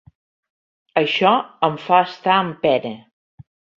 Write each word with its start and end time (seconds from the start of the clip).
Això 1.01 1.33
em 1.69 1.77
fa 1.89 1.99
estar 2.07 2.39
en 2.47 2.51
pena. 2.65 2.95